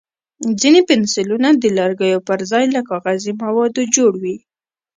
[0.61, 4.37] ځینې پنسلونه د لرګیو پر ځای له کاغذي موادو جوړ وي.